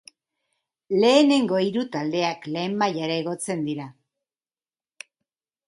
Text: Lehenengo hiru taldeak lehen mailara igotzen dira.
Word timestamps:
Lehenengo 1.03 1.59
hiru 1.65 1.83
taldeak 1.97 2.49
lehen 2.55 2.79
mailara 2.85 3.21
igotzen 3.25 3.65
dira. 3.71 3.89